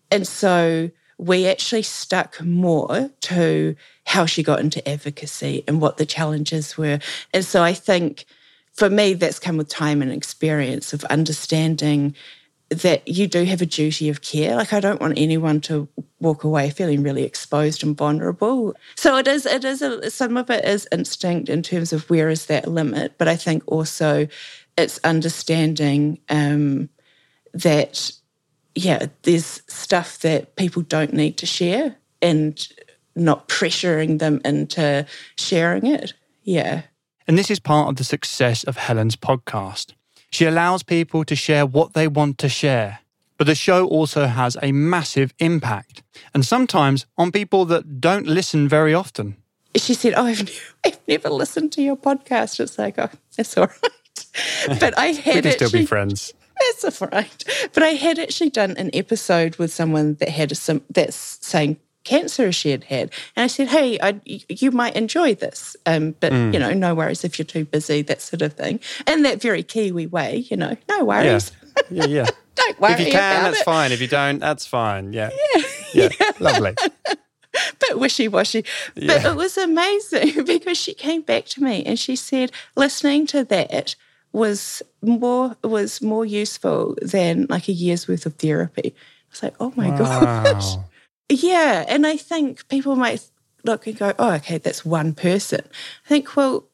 And 0.09 0.25
so 0.25 0.89
we 1.21 1.45
actually 1.45 1.83
stuck 1.83 2.41
more 2.41 3.11
to 3.21 3.75
how 4.07 4.25
she 4.25 4.41
got 4.41 4.59
into 4.59 4.85
advocacy 4.89 5.63
and 5.67 5.79
what 5.79 5.97
the 5.97 6.05
challenges 6.05 6.75
were. 6.79 6.97
And 7.31 7.45
so 7.45 7.61
I 7.61 7.73
think 7.73 8.25
for 8.73 8.89
me, 8.89 9.13
that's 9.13 9.37
come 9.37 9.55
with 9.55 9.69
time 9.69 10.01
and 10.01 10.11
experience 10.11 10.93
of 10.93 11.03
understanding 11.05 12.15
that 12.69 13.07
you 13.07 13.27
do 13.27 13.43
have 13.43 13.61
a 13.61 13.67
duty 13.67 14.09
of 14.09 14.23
care. 14.23 14.55
Like 14.55 14.73
I 14.73 14.79
don't 14.79 14.99
want 14.99 15.19
anyone 15.19 15.61
to 15.61 15.87
walk 16.19 16.43
away 16.43 16.71
feeling 16.71 17.03
really 17.03 17.23
exposed 17.23 17.83
and 17.83 17.95
vulnerable. 17.95 18.73
So 18.95 19.17
it 19.17 19.27
is, 19.27 19.45
it 19.45 19.63
is, 19.63 19.83
a, 19.83 20.09
some 20.09 20.37
of 20.37 20.49
it 20.49 20.65
is 20.65 20.87
instinct 20.91 21.49
in 21.49 21.61
terms 21.61 21.93
of 21.93 22.09
where 22.09 22.29
is 22.29 22.47
that 22.47 22.67
limit, 22.67 23.19
but 23.19 23.27
I 23.27 23.35
think 23.35 23.61
also 23.67 24.27
it's 24.75 24.99
understanding 25.03 26.17
um, 26.29 26.89
that 27.53 28.11
yeah, 28.75 29.07
there's 29.23 29.61
stuff 29.67 30.19
that 30.19 30.55
people 30.55 30.81
don't 30.81 31.13
need 31.13 31.37
to 31.37 31.45
share 31.45 31.95
and 32.21 32.67
not 33.15 33.47
pressuring 33.47 34.19
them 34.19 34.41
into 34.45 35.05
sharing 35.37 35.85
it. 35.85 36.13
Yeah. 36.43 36.83
And 37.27 37.37
this 37.37 37.51
is 37.51 37.59
part 37.59 37.89
of 37.89 37.95
the 37.97 38.03
success 38.03 38.63
of 38.63 38.77
Helen's 38.77 39.15
podcast. 39.15 39.93
She 40.31 40.45
allows 40.45 40.83
people 40.83 41.25
to 41.25 41.35
share 41.35 41.65
what 41.65 41.93
they 41.93 42.07
want 42.07 42.37
to 42.39 42.49
share. 42.49 42.99
But 43.37 43.47
the 43.47 43.55
show 43.55 43.87
also 43.87 44.27
has 44.27 44.55
a 44.61 44.71
massive 44.71 45.33
impact, 45.39 46.03
and 46.31 46.45
sometimes 46.45 47.07
on 47.17 47.31
people 47.31 47.65
that 47.65 47.99
don't 47.99 48.27
listen 48.27 48.69
very 48.69 48.93
often. 48.93 49.35
She 49.75 49.95
said, 49.95 50.13
Oh, 50.15 50.25
I've, 50.25 50.75
I've 50.85 50.99
never 51.07 51.29
listened 51.29 51.71
to 51.73 51.81
your 51.81 51.97
podcast. 51.97 52.59
It's 52.59 52.77
like, 52.77 52.99
Oh, 52.99 53.09
that's 53.35 53.57
all 53.57 53.65
right. 53.65 53.91
But 54.79 54.97
I 54.97 55.07
had 55.07 55.35
we 55.35 55.41
can 55.41 55.51
still 55.53 55.71
be 55.71 55.85
friends. 55.85 56.33
That's 56.81 57.01
all 57.01 57.09
right. 57.11 57.43
But 57.73 57.83
I 57.83 57.89
had 57.89 58.19
actually 58.19 58.49
done 58.49 58.71
an 58.77 58.89
episode 58.93 59.57
with 59.57 59.73
someone 59.73 60.15
that 60.15 60.29
had 60.29 60.51
a 60.51 60.55
sim- 60.55 60.83
that's 60.89 61.15
saying 61.15 61.77
cancer 62.03 62.51
she 62.51 62.71
had 62.71 62.83
had, 62.85 63.11
and 63.35 63.43
I 63.43 63.47
said, 63.47 63.67
"Hey, 63.67 63.99
I, 64.01 64.19
you 64.25 64.71
might 64.71 64.95
enjoy 64.95 65.35
this, 65.35 65.75
um, 65.85 66.15
but 66.19 66.31
mm. 66.31 66.53
you 66.53 66.59
know, 66.59 66.73
no 66.73 66.95
worries 66.95 67.23
if 67.23 67.37
you're 67.37 67.45
too 67.45 67.65
busy, 67.65 68.01
that 68.03 68.21
sort 68.21 68.41
of 68.41 68.53
thing." 68.53 68.79
And 69.07 69.25
that 69.25 69.41
very 69.41 69.63
Kiwi 69.63 70.07
way, 70.07 70.37
you 70.49 70.57
know, 70.57 70.75
no 70.89 71.05
worries. 71.05 71.51
Yeah, 71.89 72.05
yeah. 72.05 72.05
yeah. 72.05 72.25
don't 72.55 72.79
worry. 72.79 72.93
If 72.93 72.99
you 72.99 73.11
can, 73.11 73.43
that's 73.43 73.61
it. 73.61 73.65
fine. 73.65 73.91
If 73.91 74.01
you 74.01 74.07
don't, 74.07 74.39
that's 74.39 74.65
fine. 74.65 75.13
Yeah, 75.13 75.29
yeah, 75.55 75.63
yeah. 75.93 76.09
yeah. 76.19 76.31
lovely. 76.39 76.75
Bit 77.79 77.99
wishy 77.99 78.29
washy, 78.29 78.63
but 78.95 79.25
it 79.25 79.35
was 79.35 79.57
amazing 79.57 80.45
because 80.45 80.77
she 80.77 80.93
came 80.93 81.21
back 81.21 81.45
to 81.47 81.61
me 81.61 81.83
and 81.83 81.99
she 81.99 82.15
said, 82.15 82.49
listening 82.77 83.27
to 83.27 83.43
that 83.43 83.95
was 84.33 84.81
more 85.01 85.55
was 85.63 86.01
more 86.01 86.25
useful 86.25 86.95
than 87.01 87.47
like 87.49 87.67
a 87.67 87.73
year's 87.73 88.07
worth 88.07 88.25
of 88.25 88.35
therapy. 88.35 88.93
I 88.95 89.31
was 89.31 89.43
like, 89.43 89.55
oh 89.59 89.73
my 89.75 89.89
wow. 89.89 90.43
gosh. 90.43 90.75
Yeah. 91.29 91.85
And 91.87 92.05
I 92.05 92.17
think 92.17 92.67
people 92.67 92.95
might 92.95 93.29
look 93.63 93.87
and 93.87 93.97
go, 93.97 94.13
oh, 94.19 94.33
okay, 94.33 94.57
that's 94.57 94.85
one 94.85 95.13
person. 95.13 95.61
I 96.05 96.09
think, 96.09 96.35
well, 96.35 96.65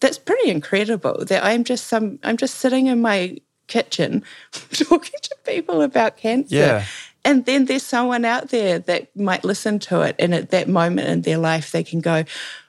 that's 0.00 0.18
pretty 0.18 0.50
incredible 0.50 1.24
that 1.26 1.44
I'm 1.44 1.64
just 1.64 1.86
some 1.86 2.18
I'm 2.22 2.36
just 2.36 2.56
sitting 2.56 2.86
in 2.86 3.00
my 3.00 3.38
kitchen 3.68 4.24
talking 4.72 5.20
to 5.22 5.36
people 5.44 5.80
about 5.82 6.16
cancer. 6.16 6.56
Yeah. 6.56 6.84
And 7.24 7.46
then 7.46 7.66
there's 7.66 7.84
someone 7.84 8.24
out 8.24 8.48
there 8.48 8.80
that 8.80 9.16
might 9.16 9.44
listen 9.44 9.78
to 9.80 10.00
it 10.02 10.16
and 10.18 10.34
at 10.34 10.50
that 10.50 10.68
moment 10.68 11.08
in 11.08 11.22
their 11.22 11.38
life 11.38 11.70
they 11.70 11.84
can 11.84 12.00
go, 12.00 12.24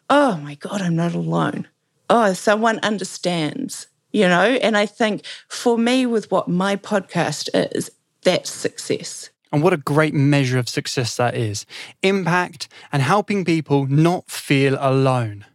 Oh 0.10 0.38
my 0.38 0.56
God, 0.56 0.82
I'm 0.82 0.96
not 0.96 1.16
alone. 1.16 1.68
Oh, 2.08 2.34
someone 2.34 2.80
understands 2.84 3.88
you 4.14 4.28
know? 4.28 4.58
And 4.62 4.78
I 4.78 4.86
think 4.86 5.26
for 5.50 5.78
me, 5.78 6.06
with 6.06 6.32
what 6.32 6.48
my 6.48 6.78
podcast 6.78 7.50
is, 7.76 7.92
that's 8.22 8.50
success. 8.50 9.30
And 9.52 9.62
what 9.62 9.74
a 9.74 9.78
great 9.78 10.14
measure 10.14 10.58
of 10.58 10.70
success 10.70 11.18
that 11.18 11.36
is 11.36 11.66
impact 12.02 12.68
and 12.92 13.02
helping 13.02 13.44
people 13.44 13.86
not 13.86 14.32
feel 14.32 14.78
alone. 14.80 15.46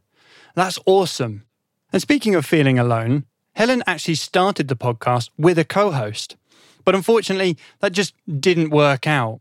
That's 0.55 0.79
awesome. 0.87 1.45
And 1.93 2.03
speaking 2.03 2.35
of 2.35 2.45
feeling 2.45 2.79
alone, 2.79 3.25
Helen 3.55 3.83
actually 3.87 4.17
started 4.17 4.69
the 4.69 4.77
podcast 4.77 5.31
with 5.37 5.59
a 5.59 5.65
co 5.65 5.91
host. 5.91 6.37
But 6.85 6.95
unfortunately, 6.95 7.57
that 7.81 7.93
just 7.93 8.15
didn't 8.41 8.71
work 8.71 9.07
out. 9.07 9.41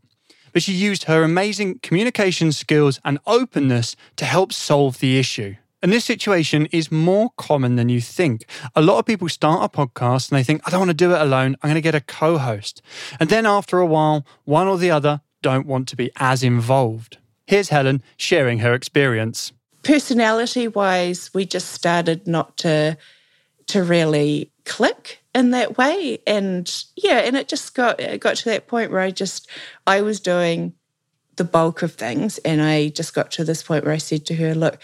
But 0.52 0.62
she 0.62 0.72
used 0.72 1.04
her 1.04 1.22
amazing 1.22 1.78
communication 1.80 2.52
skills 2.52 3.00
and 3.04 3.18
openness 3.26 3.94
to 4.16 4.24
help 4.24 4.52
solve 4.52 4.98
the 4.98 5.18
issue. 5.18 5.54
And 5.80 5.92
this 5.92 6.04
situation 6.04 6.66
is 6.66 6.90
more 6.90 7.30
common 7.36 7.76
than 7.76 7.88
you 7.88 8.00
think. 8.00 8.46
A 8.74 8.82
lot 8.82 8.98
of 8.98 9.06
people 9.06 9.28
start 9.28 9.62
a 9.62 9.76
podcast 9.76 10.30
and 10.30 10.38
they 10.38 10.42
think, 10.42 10.60
I 10.66 10.70
don't 10.70 10.80
want 10.80 10.90
to 10.90 10.94
do 10.94 11.14
it 11.14 11.20
alone. 11.20 11.56
I'm 11.62 11.68
going 11.68 11.74
to 11.76 11.80
get 11.80 11.94
a 11.94 12.00
co 12.00 12.36
host. 12.38 12.82
And 13.20 13.28
then 13.28 13.46
after 13.46 13.78
a 13.78 13.86
while, 13.86 14.26
one 14.44 14.66
or 14.66 14.76
the 14.76 14.90
other 14.90 15.20
don't 15.40 15.66
want 15.66 15.86
to 15.88 15.96
be 15.96 16.10
as 16.16 16.42
involved. 16.42 17.18
Here's 17.46 17.68
Helen 17.68 18.02
sharing 18.16 18.58
her 18.58 18.74
experience. 18.74 19.52
Personality 19.84 20.66
wise, 20.66 21.30
we 21.32 21.46
just 21.46 21.70
started 21.70 22.26
not 22.26 22.56
to, 22.58 22.98
to 23.68 23.84
really 23.84 24.50
click 24.64 25.22
in 25.32 25.52
that 25.52 25.78
way. 25.78 26.18
And 26.26 26.84
yeah, 26.96 27.18
and 27.18 27.36
it 27.36 27.46
just 27.46 27.74
got, 27.74 28.00
it 28.00 28.20
got 28.20 28.36
to 28.36 28.44
that 28.46 28.66
point 28.66 28.90
where 28.90 29.00
I 29.00 29.12
just, 29.12 29.48
I 29.86 30.02
was 30.02 30.18
doing 30.18 30.74
the 31.36 31.44
bulk 31.44 31.82
of 31.82 31.94
things. 31.94 32.38
And 32.38 32.60
I 32.60 32.88
just 32.88 33.14
got 33.14 33.30
to 33.32 33.44
this 33.44 33.62
point 33.62 33.84
where 33.84 33.94
I 33.94 33.98
said 33.98 34.26
to 34.26 34.34
her, 34.34 34.56
look, 34.56 34.78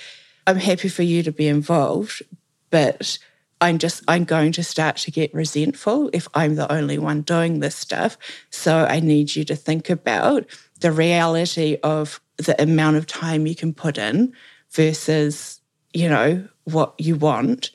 I'm 0.46 0.56
happy 0.56 0.88
for 0.88 1.02
you 1.02 1.22
to 1.22 1.32
be 1.32 1.48
involved, 1.48 2.22
but 2.70 3.18
I'm 3.60 3.78
just 3.78 4.02
I'm 4.08 4.24
going 4.24 4.52
to 4.52 4.64
start 4.64 4.96
to 4.98 5.10
get 5.10 5.32
resentful 5.32 6.10
if 6.12 6.28
I'm 6.34 6.56
the 6.56 6.70
only 6.70 6.98
one 6.98 7.22
doing 7.22 7.60
this 7.60 7.76
stuff. 7.76 8.18
So 8.50 8.84
I 8.84 9.00
need 9.00 9.34
you 9.34 9.44
to 9.44 9.56
think 9.56 9.88
about 9.88 10.46
the 10.80 10.92
reality 10.92 11.78
of 11.82 12.20
the 12.36 12.60
amount 12.60 12.96
of 12.96 13.06
time 13.06 13.46
you 13.46 13.54
can 13.54 13.72
put 13.72 13.96
in 13.96 14.34
versus, 14.70 15.60
you 15.92 16.08
know, 16.08 16.46
what 16.64 16.94
you 16.98 17.16
want 17.16 17.70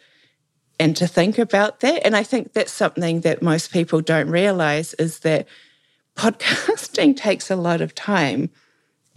and 0.80 0.96
to 0.98 1.08
think 1.08 1.38
about 1.38 1.80
that. 1.80 2.06
And 2.06 2.16
I 2.16 2.24
think 2.24 2.54
that's 2.54 2.72
something 2.72 3.22
that 3.22 3.42
most 3.42 3.72
people 3.72 4.02
don't 4.02 4.30
realize 4.30 4.94
is 4.96 5.20
that 5.20 5.48
podcasting 6.16 7.16
takes 7.16 7.50
a 7.50 7.56
lot 7.56 7.82
of 7.82 7.96
time 7.96 8.50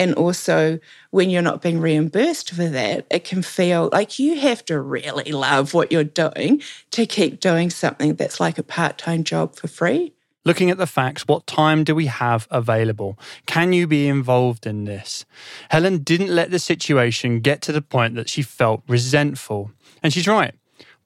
and 0.02 0.14
also, 0.14 0.80
when 1.12 1.30
you're 1.30 1.42
not 1.42 1.62
being 1.62 1.78
reimbursed 1.78 2.50
for 2.50 2.64
that, 2.64 3.06
it 3.08 3.22
can 3.22 3.40
feel 3.40 3.88
like 3.92 4.18
you 4.18 4.40
have 4.40 4.64
to 4.64 4.80
really 4.80 5.30
love 5.30 5.74
what 5.74 5.92
you're 5.92 6.02
doing 6.02 6.60
to 6.90 7.06
keep 7.06 7.38
doing 7.38 7.70
something 7.70 8.16
that's 8.16 8.40
like 8.40 8.58
a 8.58 8.64
part 8.64 8.98
time 8.98 9.22
job 9.22 9.54
for 9.54 9.68
free. 9.68 10.12
Looking 10.44 10.70
at 10.70 10.78
the 10.78 10.88
facts, 10.88 11.28
what 11.28 11.46
time 11.46 11.84
do 11.84 11.94
we 11.94 12.06
have 12.06 12.48
available? 12.50 13.16
Can 13.46 13.72
you 13.72 13.86
be 13.86 14.08
involved 14.08 14.66
in 14.66 14.86
this? 14.86 15.24
Helen 15.70 15.98
didn't 15.98 16.34
let 16.34 16.50
the 16.50 16.58
situation 16.58 17.38
get 17.38 17.62
to 17.62 17.70
the 17.70 17.80
point 17.80 18.16
that 18.16 18.28
she 18.28 18.42
felt 18.42 18.82
resentful. 18.88 19.70
And 20.02 20.12
she's 20.12 20.26
right. 20.26 20.54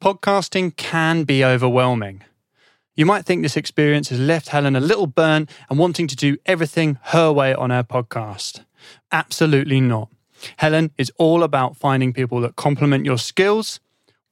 Podcasting 0.01 0.75
can 0.77 1.25
be 1.25 1.45
overwhelming. 1.45 2.25
You 2.95 3.05
might 3.05 3.27
think 3.27 3.43
this 3.43 3.59
experience 3.59 4.09
has 4.09 4.19
left 4.19 4.49
Helen 4.49 4.75
a 4.75 4.81
little 4.81 5.07
burnt 5.07 5.51
and 5.69 5.79
wanting 5.79 6.07
to 6.07 6.17
do 6.17 6.39
everything 6.47 6.99
her 7.13 7.31
way 7.31 7.53
on 7.53 7.69
her 7.69 7.85
podcast. 7.85 8.65
Absolutely 9.13 9.81
not. 9.81 10.09
Helen 10.59 10.91
is 10.99 11.11
all 11.19 11.43
about 11.43 11.77
finding 11.77 12.13
people 12.13 12.41
that 12.41 12.57
complement 12.57 13.05
your 13.05 13.19
skills, 13.19 13.81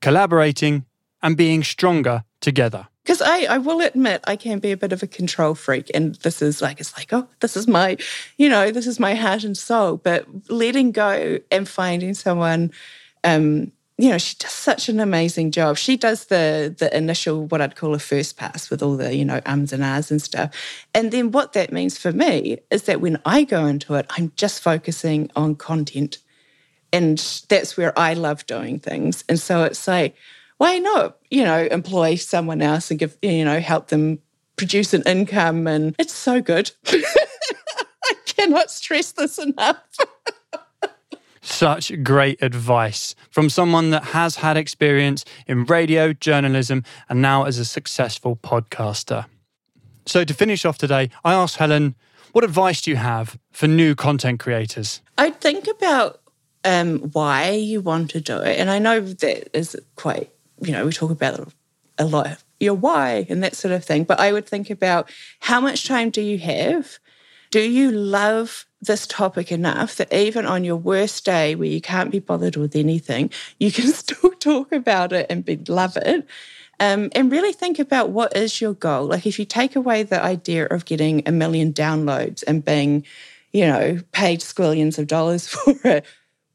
collaborating, 0.01 0.85
and 1.23 1.37
being 1.37 1.63
stronger 1.63 2.25
together. 2.41 2.87
Because 3.05 3.21
I, 3.21 3.45
I 3.45 3.59
will 3.59 3.81
admit 3.81 4.23
I 4.25 4.37
can 4.37 4.61
be 4.61 4.73
a 4.73 4.77
bit 4.77 4.93
of 4.93 5.03
a 5.03 5.07
control 5.07 5.55
freak, 5.55 5.91
and 5.95 6.15
this 6.17 6.41
is 6.41 6.63
like 6.63 6.81
it's 6.81 6.97
like 6.97 7.13
oh 7.13 7.29
this 7.41 7.57
is 7.57 7.69
my, 7.69 7.99
you 8.39 8.49
know 8.49 8.71
this 8.71 8.87
is 8.87 8.99
my 8.99 9.15
heart 9.15 9.45
and 9.45 9.57
soul. 9.57 9.99
But 9.99 10.27
letting 10.49 10.93
go 10.93 11.39
and 11.51 11.69
finding 11.69 12.15
someone 12.15 12.73
um, 13.23 13.73
you 13.97 14.11
know, 14.11 14.19
she 14.19 14.35
does 14.37 14.51
such 14.51 14.89
an 14.89 14.99
amazing 14.99 15.53
job. 15.53 15.77
She 15.77 15.97
does 15.97 16.27
the 16.27 16.75
the 16.77 16.95
initial 16.97 17.47
what 17.47 17.61
I'd 17.61 17.77
call 17.77 17.95
a 17.95 17.99
first 18.01 18.37
pass 18.37 18.69
with 18.69 18.83
all 18.83 18.97
the, 18.97 19.15
you 19.15 19.25
know, 19.25 19.41
ums 19.47 19.73
and 19.73 19.85
ahs 19.85 20.11
and 20.11 20.21
stuff. 20.21 20.51
And 20.93 21.13
then 21.13 21.31
what 21.31 21.53
that 21.53 21.73
means 21.73 21.97
for 21.97 22.13
me 22.13 22.59
is 22.71 22.85
that 22.85 23.01
when 23.01 23.21
I 23.25 23.45
go 23.45 23.67
into 23.67 23.95
it, 23.95 24.07
I'm 24.11 24.33
just 24.35 24.63
focusing 24.63 25.31
on 25.37 25.55
content. 25.55 26.19
And 26.93 27.19
that's 27.49 27.77
where 27.77 27.97
I 27.99 28.15
love 28.15 28.47
doing 28.47 28.81
things. 28.81 29.25
And 29.29 29.39
so 29.39 29.65
it's 29.65 29.87
like, 29.87 30.17
why 30.59 30.79
not, 30.79 31.19
you 31.31 31.45
know, 31.45 31.69
employ 31.71 32.17
someone 32.17 32.63
else 32.63 32.91
and 32.91 32.99
give, 32.99 33.17
you 33.23 33.45
know, 33.45 33.61
help 33.61 33.89
them 33.89 34.19
produce 34.57 34.93
an 34.95 35.03
income? 35.03 35.67
And 35.69 35.95
it's 35.99 36.15
so 36.15 36.41
good. 36.41 36.73
I 36.87 38.15
cannot 38.27 38.71
stress 38.71 39.13
this 39.13 39.39
enough. 39.39 39.79
Such 41.45 42.03
great 42.03 42.43
advice 42.43 43.15
from 43.31 43.51
someone 43.51 43.91
that 43.91 44.05
has 44.07 44.37
had 44.37 44.57
experience 44.57 45.27
in 45.47 45.65
radio, 45.65 46.15
journalism, 46.15 46.85
and 47.09 47.21
now 47.21 47.45
as 47.45 47.59
a 47.59 47.67
successful 47.67 48.35
podcaster. 48.35 49.27
So, 50.07 50.25
to 50.25 50.33
finish 50.33 50.65
off 50.65 50.79
today, 50.79 51.11
I 51.23 51.35
asked 51.35 51.57
Helen, 51.57 51.97
what 52.33 52.45
advice 52.45 52.81
do 52.81 52.91
you 52.91 52.97
have 52.97 53.39
for 53.53 53.69
new 53.69 53.95
content 53.95 54.41
creators? 54.41 55.03
I'd 55.19 55.41
think 55.41 55.69
about 55.69 56.21
um, 56.65 56.99
why 57.13 57.51
you 57.51 57.83
want 57.83 58.11
to 58.13 58.23
do 58.23 58.39
it. 58.39 58.59
And 58.59 58.71
I 58.71 58.79
know 58.79 59.01
that 59.01 59.57
is 59.57 59.77
quite, 59.97 60.31
you 60.63 60.73
know, 60.73 60.87
we 60.87 60.93
talk 60.93 61.11
about 61.11 61.53
a 61.99 62.07
lot, 62.07 62.43
your 62.59 62.75
why 62.75 63.27
and 63.29 63.43
that 63.45 63.55
sort 63.55 63.73
of 63.73 63.85
thing. 63.85 64.05
But 64.05 64.19
I 64.19 64.33
would 64.33 64.47
think 64.47 64.71
about 64.71 65.11
how 65.41 65.61
much 65.61 65.87
time 65.87 66.09
do 66.09 66.23
you 66.23 66.39
have? 66.39 66.99
Do 67.55 67.61
you 67.63 67.93
love 67.93 68.67
this 68.81 69.07
topic 69.07 69.53
enough 69.53 69.95
that 69.95 70.13
even 70.13 70.45
on 70.45 70.65
your 70.65 70.75
worst 70.75 71.25
day 71.25 71.55
where 71.55 71.69
you 71.69 71.81
can't 71.81 72.11
be 72.11 72.19
bothered 72.19 72.57
with 72.57 72.75
anything, 72.75 73.31
you 73.61 73.71
can 73.71 73.87
still 73.93 74.33
talk 74.41 74.73
about 74.73 75.13
it 75.13 75.27
and 75.31 75.45
be, 75.45 75.59
love 75.69 75.97
it? 75.97 76.27
Um, 76.81 77.11
and 77.15 77.31
really 77.31 77.53
think 77.53 77.79
about 77.79 78.11
what 78.11 78.37
is 78.37 78.61
your 78.61 78.75
goal. 78.75 79.07
Like 79.07 79.25
if 79.25 79.39
you 79.39 79.45
take 79.45 79.77
away 79.77 80.03
the 80.03 80.21
idea 80.21 80.67
of 80.67 80.85
getting 80.85 81.23
a 81.29 81.31
million 81.31 81.73
downloads 81.73 82.43
and 82.45 82.65
being, 82.65 83.05
you 83.53 83.69
know, 83.69 84.01
paid 84.11 84.41
squillions 84.41 84.99
of 84.99 85.07
dollars 85.07 85.47
for 85.55 85.77
it, 85.85 86.05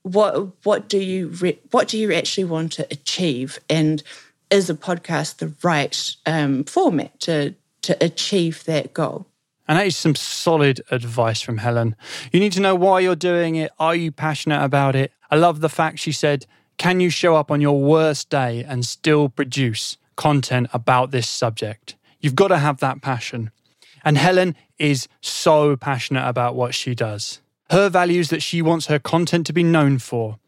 what 0.02 0.66
what 0.66 0.90
do 0.90 0.98
you 0.98 1.28
re- 1.28 1.62
what 1.72 1.88
do 1.88 1.98
you 1.98 2.12
actually 2.12 2.44
want 2.44 2.74
to 2.74 2.86
achieve? 2.92 3.58
And 3.70 4.04
is 4.52 4.70
a 4.70 4.76
podcast 4.76 5.38
the 5.38 5.54
right 5.64 6.14
um, 6.26 6.66
format 6.66 7.18
to 7.22 7.56
to 7.84 8.04
achieve 8.04 8.66
that 8.66 8.94
goal? 8.94 9.28
And 9.70 9.78
that 9.78 9.86
is 9.86 9.96
some 9.96 10.16
solid 10.16 10.82
advice 10.90 11.42
from 11.42 11.60
Helen. 11.60 11.96
You 12.32 12.40
need 12.40 12.54
to 12.54 12.60
know 12.60 12.74
why 12.74 13.02
you're 13.02 13.16
doing 13.16 13.56
it. 13.56 13.72
Are 13.78 13.94
you 13.94 14.12
passionate 14.12 14.64
about 14.64 14.96
it? 14.96 15.12
I 15.30 15.36
love 15.36 15.62
the 15.62 15.70
fact 15.70 16.00
she 16.00 16.12
said, 16.12 16.48
Can 16.80 17.00
you 17.00 17.12
show 17.12 17.36
up 17.36 17.52
on 17.52 17.62
your 17.62 17.80
worst 17.80 18.32
day 18.32 18.66
and 18.68 18.84
still 18.84 19.30
produce 19.30 19.98
content 20.16 20.70
about 20.74 21.12
this 21.12 21.30
subject? 21.30 21.96
You've 22.20 22.34
got 22.34 22.48
to 22.48 22.58
have 22.58 22.80
that 22.80 23.04
passion. 23.04 23.52
And 24.04 24.18
Helen 24.18 24.56
is 24.80 25.08
so 25.22 25.78
passionate 25.78 26.28
about 26.28 26.56
what 26.56 26.74
she 26.74 26.96
does. 26.96 27.40
Her 27.70 27.90
values 27.90 28.32
that 28.32 28.42
she 28.42 28.64
wants 28.64 28.88
her 28.88 28.98
content 28.98 29.46
to 29.46 29.54
be 29.54 29.62
known 29.62 30.00
for 30.00 30.40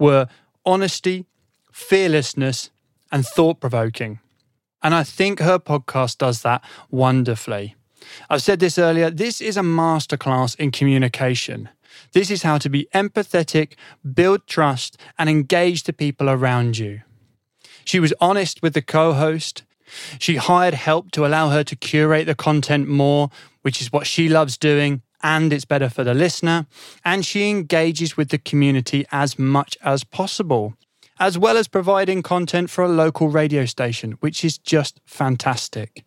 were 0.00 0.26
honesty, 0.66 1.26
fearlessness, 1.70 2.70
and 3.12 3.24
thought 3.24 3.60
provoking. 3.60 4.18
And 4.82 4.96
I 4.96 5.04
think 5.04 5.38
her 5.38 5.60
podcast 5.60 6.18
does 6.18 6.42
that 6.42 6.64
wonderfully. 6.90 7.76
I've 8.30 8.42
said 8.42 8.60
this 8.60 8.78
earlier 8.78 9.10
this 9.10 9.40
is 9.40 9.56
a 9.56 9.62
masterclass 9.62 10.56
in 10.56 10.70
communication. 10.70 11.68
This 12.12 12.30
is 12.30 12.42
how 12.42 12.58
to 12.58 12.68
be 12.68 12.88
empathetic, 12.94 13.74
build 14.14 14.46
trust, 14.46 14.96
and 15.18 15.28
engage 15.28 15.84
the 15.84 15.92
people 15.92 16.28
around 16.28 16.78
you. 16.78 17.02
She 17.84 18.00
was 18.00 18.14
honest 18.20 18.62
with 18.62 18.74
the 18.74 18.82
co 18.82 19.12
host. 19.12 19.62
She 20.18 20.36
hired 20.36 20.74
help 20.74 21.10
to 21.12 21.26
allow 21.26 21.50
her 21.50 21.62
to 21.64 21.76
curate 21.76 22.26
the 22.26 22.34
content 22.34 22.88
more, 22.88 23.30
which 23.62 23.80
is 23.80 23.92
what 23.92 24.06
she 24.06 24.28
loves 24.28 24.56
doing, 24.56 25.02
and 25.22 25.52
it's 25.52 25.64
better 25.64 25.88
for 25.88 26.04
the 26.04 26.14
listener. 26.14 26.66
And 27.04 27.24
she 27.24 27.50
engages 27.50 28.16
with 28.16 28.30
the 28.30 28.38
community 28.38 29.06
as 29.12 29.38
much 29.38 29.76
as 29.82 30.02
possible, 30.02 30.74
as 31.20 31.38
well 31.38 31.56
as 31.56 31.68
providing 31.68 32.22
content 32.22 32.70
for 32.70 32.82
a 32.82 32.88
local 32.88 33.28
radio 33.28 33.66
station, 33.66 34.12
which 34.20 34.44
is 34.44 34.58
just 34.58 35.00
fantastic. 35.04 36.04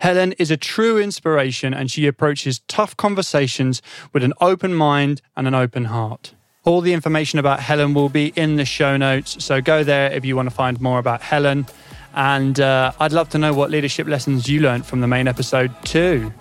Helen 0.00 0.32
is 0.32 0.50
a 0.50 0.56
true 0.56 0.98
inspiration 0.98 1.74
and 1.74 1.90
she 1.90 2.06
approaches 2.06 2.60
tough 2.68 2.96
conversations 2.96 3.82
with 4.12 4.22
an 4.22 4.32
open 4.40 4.74
mind 4.74 5.22
and 5.36 5.46
an 5.46 5.54
open 5.54 5.86
heart. 5.86 6.34
All 6.64 6.80
the 6.80 6.92
information 6.92 7.38
about 7.38 7.60
Helen 7.60 7.92
will 7.92 8.08
be 8.08 8.32
in 8.36 8.56
the 8.56 8.64
show 8.64 8.96
notes, 8.96 9.44
so 9.44 9.60
go 9.60 9.82
there 9.82 10.12
if 10.12 10.24
you 10.24 10.36
want 10.36 10.48
to 10.48 10.54
find 10.54 10.80
more 10.80 11.00
about 11.00 11.20
Helen. 11.20 11.66
And 12.14 12.60
uh, 12.60 12.92
I'd 13.00 13.12
love 13.12 13.30
to 13.30 13.38
know 13.38 13.52
what 13.52 13.70
leadership 13.70 14.06
lessons 14.06 14.48
you 14.48 14.60
learned 14.60 14.86
from 14.86 15.00
the 15.00 15.08
main 15.08 15.26
episode, 15.26 15.72
too. 15.84 16.32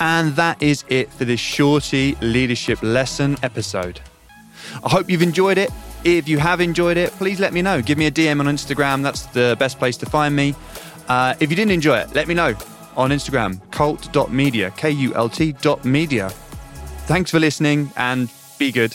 And 0.00 0.36
that 0.36 0.62
is 0.62 0.84
it 0.88 1.10
for 1.10 1.24
this 1.24 1.40
shorty 1.40 2.16
leadership 2.20 2.82
lesson 2.82 3.36
episode. 3.42 4.00
I 4.84 4.90
hope 4.90 5.08
you've 5.08 5.22
enjoyed 5.22 5.58
it. 5.58 5.70
If 6.04 6.28
you 6.28 6.38
have 6.38 6.60
enjoyed 6.60 6.96
it, 6.96 7.10
please 7.12 7.40
let 7.40 7.52
me 7.52 7.62
know. 7.62 7.82
Give 7.82 7.98
me 7.98 8.06
a 8.06 8.10
DM 8.10 8.40
on 8.40 8.46
Instagram. 8.46 9.02
That's 9.02 9.26
the 9.26 9.56
best 9.58 9.78
place 9.78 9.96
to 9.98 10.06
find 10.06 10.36
me. 10.36 10.54
Uh, 11.08 11.34
if 11.40 11.50
you 11.50 11.56
didn't 11.56 11.72
enjoy 11.72 11.96
it, 11.98 12.14
let 12.14 12.28
me 12.28 12.34
know 12.34 12.54
on 12.96 13.10
Instagram, 13.10 13.60
Kult.media, 13.70 14.70
K 14.76 14.90
U 14.90 15.14
L 15.14 15.28
T.media. 15.28 16.28
Thanks 17.06 17.30
for 17.30 17.40
listening 17.40 17.90
and 17.96 18.30
be 18.58 18.70
good. 18.70 18.94